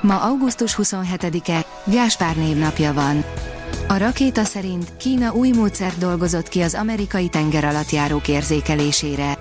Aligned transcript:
Ma 0.00 0.20
augusztus 0.20 0.78
27-e, 0.82 1.66
Gáspár 1.84 2.36
névnapja 2.36 2.92
van. 2.92 3.24
A 3.88 3.96
rakéta 3.96 4.44
szerint 4.44 4.96
Kína 4.96 5.32
új 5.32 5.50
módszert 5.50 5.98
dolgozott 5.98 6.48
ki 6.48 6.60
az 6.60 6.74
amerikai 6.74 7.28
tengeralattjárók 7.28 8.28
érzékelésére. 8.28 9.38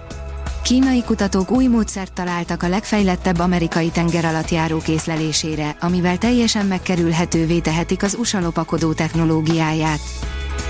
Kínai 0.63 1.03
kutatók 1.03 1.52
új 1.52 1.67
módszert 1.67 2.13
találtak 2.13 2.63
a 2.63 2.67
legfejlettebb 2.67 3.39
amerikai 3.39 3.89
tengeralattjárók 3.89 4.88
észlelésére, 4.88 5.76
amivel 5.79 6.17
teljesen 6.17 6.65
megkerülhetővé 6.65 7.59
tehetik 7.59 8.03
az 8.03 8.15
USA 8.20 8.40
lopakodó 8.40 8.93
technológiáját. 8.93 9.99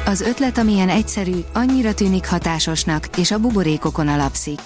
Az 0.06 0.22
ötlet 0.22 0.58
amilyen 0.58 0.90
egyszerű, 0.90 1.40
annyira 1.54 1.94
tűnik 1.94 2.28
hatásosnak, 2.28 3.08
és 3.18 3.32
a 3.32 3.40
buborékokon 3.40 4.08
alapszik. 4.08 4.60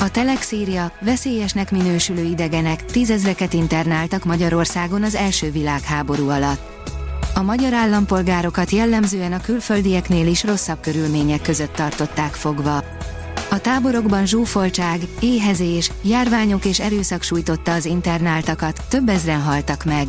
A 0.00 0.10
Telex 0.10 0.52
írja, 0.52 0.92
veszélyesnek 1.00 1.70
minősülő 1.70 2.22
idegenek, 2.22 2.84
tízezreket 2.84 3.52
internáltak 3.52 4.24
Magyarországon 4.24 5.02
az 5.02 5.14
első 5.14 5.50
világháború 5.50 6.28
alatt. 6.28 6.92
A 7.34 7.42
magyar 7.42 7.72
állampolgárokat 7.72 8.70
jellemzően 8.70 9.32
a 9.32 9.40
külföldieknél 9.40 10.26
is 10.26 10.44
rosszabb 10.44 10.80
körülmények 10.80 11.42
között 11.42 11.74
tartották 11.74 12.32
fogva. 12.32 12.76
A 13.50 13.60
táborokban 13.60 14.26
zsúfoltság, 14.26 15.00
éhezés, 15.20 15.90
járványok 16.02 16.64
és 16.64 16.80
erőszak 16.80 17.22
sújtotta 17.22 17.72
az 17.72 17.84
internáltakat, 17.84 18.80
több 18.88 19.08
ezren 19.08 19.42
haltak 19.42 19.84
meg. 19.84 20.06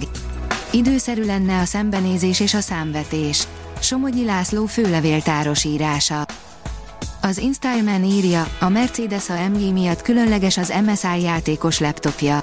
Időszerű 0.72 1.26
lenne 1.26 1.60
a 1.60 1.66
szembenézés 1.66 2.40
és 2.40 2.54
a 2.54 2.62
számvetés. 2.62 3.48
Somogyi 3.80 4.26
László 4.26 4.66
főlevéltáros 4.66 5.64
írása. 5.64 6.26
Az 7.22 7.38
InStyleman 7.38 8.04
írja, 8.04 8.48
a 8.60 8.70
Mercedes 8.70 9.30
AMG 9.30 9.74
miatt 9.74 10.02
különleges 10.02 10.58
az 10.58 10.74
MSI 10.86 11.22
játékos 11.22 11.80
laptopja. 11.80 12.40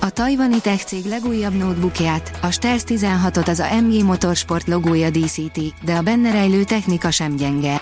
A 0.00 0.10
tajvani 0.10 0.60
tech 0.60 0.84
cég 0.84 1.04
legújabb 1.04 1.56
notebookját, 1.56 2.38
a 2.42 2.50
Stealth 2.50 2.84
16-ot 2.88 3.48
az 3.48 3.62
AMG 3.70 4.04
Motorsport 4.04 4.66
logója 4.66 5.10
díszíti, 5.10 5.72
de 5.84 5.94
a 5.94 6.02
benne 6.02 6.30
rejlő 6.30 6.64
technika 6.64 7.10
sem 7.10 7.36
gyenge. 7.36 7.80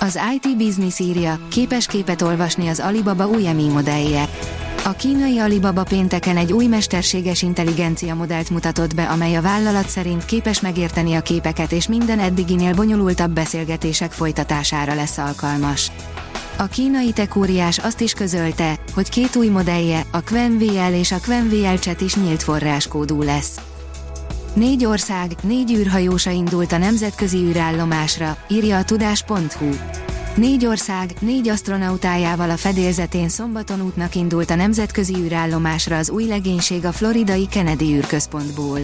Az 0.00 0.18
IT 0.34 0.56
Business 0.56 0.98
írja, 0.98 1.38
képes 1.50 1.86
képet 1.86 2.22
olvasni 2.22 2.68
az 2.68 2.80
Alibaba 2.80 3.28
új 3.28 3.52
Mi 3.52 3.68
modellje. 3.68 4.28
A 4.86 4.92
kínai 4.92 5.38
Alibaba 5.38 5.82
pénteken 5.82 6.36
egy 6.36 6.52
új 6.52 6.66
mesterséges 6.66 7.42
intelligencia 7.42 8.14
modellt 8.14 8.50
mutatott 8.50 8.94
be, 8.94 9.04
amely 9.04 9.34
a 9.34 9.42
vállalat 9.42 9.88
szerint 9.88 10.24
képes 10.24 10.60
megérteni 10.60 11.14
a 11.14 11.20
képeket 11.20 11.72
és 11.72 11.88
minden 11.88 12.18
eddiginél 12.18 12.74
bonyolultabb 12.74 13.30
beszélgetések 13.30 14.12
folytatására 14.12 14.94
lesz 14.94 15.18
alkalmas. 15.18 15.90
A 16.58 16.66
kínai 16.66 17.12
tekóriás 17.12 17.78
azt 17.78 18.00
is 18.00 18.12
közölte, 18.12 18.78
hogy 18.94 19.08
két 19.08 19.36
új 19.36 19.48
modellje, 19.48 20.06
a 20.12 20.18
QuenVL 20.30 20.92
és 20.92 21.12
a 21.12 21.18
QuenVL 21.26 21.74
Chat 21.80 22.00
is 22.00 22.14
nyílt 22.14 22.42
forráskódú 22.42 23.22
lesz. 23.22 23.60
Négy 24.54 24.84
ország, 24.84 25.32
négy 25.42 25.72
űrhajósa 25.72 26.30
indult 26.30 26.72
a 26.72 26.78
nemzetközi 26.78 27.38
űrállomásra, 27.38 28.36
írja 28.48 28.78
a 28.78 28.84
tudás.hu. 28.84 29.68
Négy 30.36 30.66
ország, 30.66 31.14
négy 31.20 31.48
astronautájával 31.48 32.50
a 32.50 32.56
fedélzetén 32.56 33.28
szombaton 33.28 33.80
útnak 33.80 34.14
indult 34.14 34.50
a 34.50 34.54
nemzetközi 34.54 35.14
űrállomásra 35.16 35.96
az 35.96 36.10
új 36.10 36.26
legénység 36.26 36.84
a 36.84 36.92
floridai 36.92 37.46
Kennedy 37.48 37.94
űrközpontból. 37.94 38.78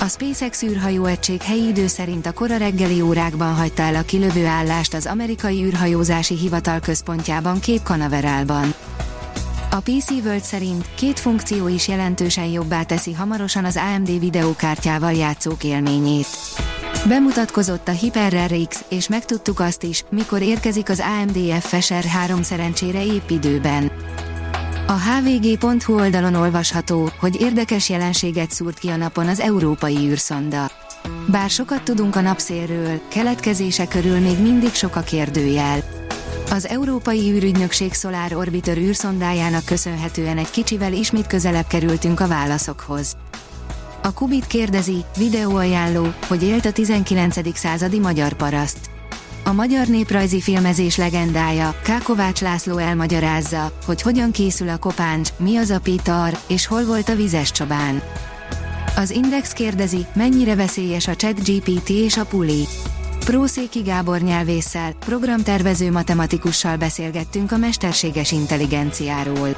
A 0.00 0.08
SpaceX 0.08 0.62
űrhajó 0.62 1.04
egység 1.04 1.42
helyi 1.42 1.68
idő 1.68 1.86
szerint 1.86 2.26
a 2.26 2.32
kora 2.32 2.56
reggeli 2.56 3.00
órákban 3.00 3.54
hagyta 3.54 3.82
el 3.82 3.94
a 3.94 4.02
kilövő 4.02 4.46
állást 4.46 4.94
az 4.94 5.06
amerikai 5.06 5.64
űrhajózási 5.64 6.34
hivatal 6.34 6.80
központjában 6.80 7.60
Cape 7.60 7.82
Canaveralban. 7.82 8.74
A 9.70 9.80
PC 9.80 10.10
World 10.10 10.42
szerint 10.42 10.88
két 10.94 11.20
funkció 11.20 11.68
is 11.68 11.88
jelentősen 11.88 12.46
jobbá 12.46 12.82
teszi 12.82 13.12
hamarosan 13.12 13.64
az 13.64 13.80
AMD 13.94 14.18
videókártyával 14.18 15.12
játszók 15.12 15.64
élményét. 15.64 16.26
Bemutatkozott 17.08 17.88
a 17.88 17.90
Hyper 17.90 18.50
X, 18.68 18.84
és 18.88 19.08
megtudtuk 19.08 19.60
azt 19.60 19.82
is, 19.82 20.04
mikor 20.10 20.42
érkezik 20.42 20.88
az 20.88 21.02
AMD 21.20 21.36
FSR 21.60 22.04
3 22.04 22.42
szerencsére 22.42 23.04
épp 23.04 23.30
időben. 23.30 23.90
A 24.86 24.92
hvg.hu 24.92 25.94
oldalon 25.94 26.34
olvasható, 26.34 27.10
hogy 27.18 27.40
érdekes 27.40 27.88
jelenséget 27.88 28.50
szúrt 28.50 28.78
ki 28.78 28.88
a 28.88 28.96
napon 28.96 29.28
az 29.28 29.40
európai 29.40 29.96
űrszonda. 29.96 30.70
Bár 31.26 31.50
sokat 31.50 31.82
tudunk 31.82 32.16
a 32.16 32.20
napszélről, 32.20 33.00
keletkezése 33.08 33.88
körül 33.88 34.18
még 34.18 34.38
mindig 34.38 34.72
sok 34.72 34.96
a 34.96 35.00
kérdőjel. 35.00 35.82
Az 36.50 36.66
Európai 36.66 37.30
űrügynökség 37.30 37.92
Solar 37.92 38.34
Orbiter 38.34 38.76
űrszondájának 38.76 39.64
köszönhetően 39.64 40.38
egy 40.38 40.50
kicsivel 40.50 40.92
ismét 40.92 41.26
közelebb 41.26 41.66
kerültünk 41.66 42.20
a 42.20 42.26
válaszokhoz. 42.26 43.16
A 44.04 44.12
Kubit 44.12 44.46
kérdezi, 44.46 45.04
videóajánló, 45.16 46.06
hogy 46.28 46.42
élt 46.42 46.64
a 46.64 46.72
19. 46.72 47.58
századi 47.58 47.98
magyar 47.98 48.32
paraszt. 48.32 48.78
A 49.44 49.52
magyar 49.52 49.86
néprajzi 49.86 50.40
filmezés 50.40 50.96
legendája, 50.96 51.74
Kákovács 51.82 52.40
László 52.40 52.76
elmagyarázza, 52.76 53.72
hogy 53.86 54.02
hogyan 54.02 54.30
készül 54.30 54.68
a 54.68 54.76
kopáncs, 54.76 55.28
mi 55.36 55.56
az 55.56 55.70
a 55.70 55.80
pitar, 55.80 56.38
és 56.48 56.66
hol 56.66 56.84
volt 56.84 57.08
a 57.08 57.14
vizes 57.14 57.50
csobán. 57.50 58.02
Az 58.96 59.10
Index 59.10 59.52
kérdezi, 59.52 60.06
mennyire 60.14 60.54
veszélyes 60.54 61.08
a 61.08 61.16
chat 61.16 61.48
GPT 61.48 61.88
és 61.88 62.16
a 62.16 62.24
puli. 62.24 62.66
Prószéki 63.24 63.80
Gábor 63.80 64.20
nyelvésszel, 64.20 64.92
programtervező 64.92 65.90
matematikussal 65.90 66.76
beszélgettünk 66.76 67.52
a 67.52 67.56
mesterséges 67.56 68.32
intelligenciáról. 68.32 69.56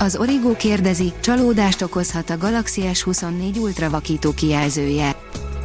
Az 0.00 0.16
Origo 0.16 0.56
kérdezi, 0.56 1.12
csalódást 1.20 1.82
okozhat 1.82 2.30
a 2.30 2.38
Galaxy 2.38 2.82
S24 2.84 3.60
Ultra 3.60 3.90
vakító 3.90 4.32
kijelzője. 4.32 5.16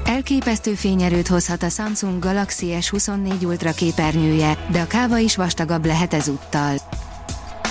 Elképesztő 0.05 0.73
fényerőt 0.73 1.27
hozhat 1.27 1.63
a 1.63 1.69
Samsung 1.69 2.23
Galaxy 2.23 2.67
S24 2.79 3.45
Ultra 3.45 3.71
képernyője, 3.71 4.67
de 4.71 4.79
a 4.79 4.87
káva 4.87 5.17
is 5.17 5.35
vastagabb 5.35 5.85
lehet 5.85 6.13
ezúttal. 6.13 6.75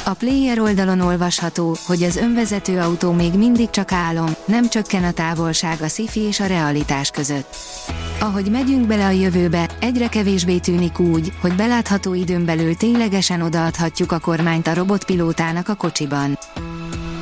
A 0.07 0.15
player 0.15 0.61
oldalon 0.61 1.01
olvasható, 1.01 1.77
hogy 1.87 2.03
az 2.03 2.17
önvezető 2.17 2.79
autó 2.79 3.13
még 3.13 3.35
mindig 3.35 3.71
csak 3.71 3.93
álom, 3.93 4.35
nem 4.45 4.69
csökken 4.69 5.05
a 5.05 5.13
távolság 5.13 5.83
a 5.83 5.89
sci 5.89 6.09
és 6.15 6.41
a 6.41 6.47
realitás 6.47 7.11
között. 7.11 7.57
Ahogy 8.21 8.51
megyünk 8.51 8.87
bele 8.87 9.07
a 9.07 9.11
jövőbe, 9.11 9.69
egyre 9.81 10.09
kevésbé 10.09 10.59
tűnik 10.59 10.99
úgy, 10.99 11.33
hogy 11.41 11.55
belátható 11.55 12.15
időn 12.15 12.45
belül 12.45 12.77
ténylegesen 12.77 13.43
odaadhatjuk 13.43 14.13
a 14.13 14.19
kormányt 14.19 14.67
a 14.67 14.75
robotpilótának 14.75 15.69
a 15.69 15.75
kocsiban. 15.75 16.39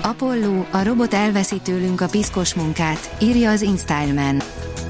Apollo, 0.02 0.64
a 0.70 0.82
robot 0.82 1.14
elveszi 1.14 1.60
tőlünk 1.60 2.00
a 2.00 2.08
piszkos 2.08 2.54
munkát, 2.54 3.16
írja 3.20 3.50
az 3.50 3.62
InStyleman. 3.62 4.42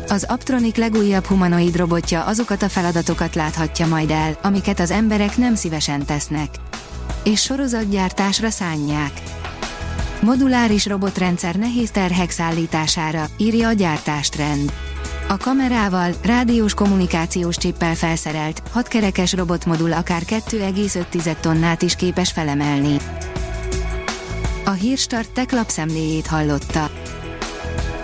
Az 0.09 0.25
Aptronic 0.29 0.77
legújabb 0.77 1.25
humanoid 1.25 1.77
robotja 1.77 2.25
azokat 2.25 2.63
a 2.63 2.69
feladatokat 2.69 3.35
láthatja 3.35 3.87
majd 3.87 4.11
el, 4.11 4.39
amiket 4.43 4.81
az 4.81 4.91
emberek 4.91 5.37
nem 5.37 5.55
szívesen 5.55 6.05
tesznek. 6.05 6.49
És 7.25 7.43
sorozatgyártásra 7.43 8.51
szánják. 8.51 9.13
Moduláris 10.21 10.87
robotrendszer 10.87 11.55
nehéz 11.55 11.91
terhek 11.91 12.31
szállítására, 12.31 13.27
írja 13.37 13.69
a 13.69 13.73
gyártástrend. 13.73 14.73
A 15.29 15.37
kamerával, 15.37 16.13
rádiós 16.25 16.75
kommunikációs 16.75 17.57
csippel 17.57 17.95
felszerelt, 17.95 18.63
hatkerekes 18.71 19.33
robotmodul 19.33 19.93
akár 19.93 20.23
2,5 20.23 21.41
tonnát 21.41 21.83
is 21.83 21.97
képes 21.97 22.33
felemelni. 22.33 22.97
A 24.65 24.71
Hírstart 24.71 25.31
tech 25.31 25.55
lapszemléjét 25.55 26.27
hallotta. 26.27 26.91